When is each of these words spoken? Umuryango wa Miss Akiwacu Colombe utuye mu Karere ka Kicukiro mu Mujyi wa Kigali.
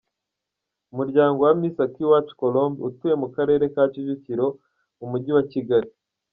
Umuryango 0.93 1.37
wa 1.45 1.53
Miss 1.59 1.75
Akiwacu 1.87 2.33
Colombe 2.41 2.77
utuye 2.89 3.15
mu 3.21 3.27
Karere 3.35 3.63
ka 3.73 3.83
Kicukiro 3.91 4.47
mu 4.97 5.05
Mujyi 5.11 5.31
wa 5.37 5.43
Kigali. 5.51 5.89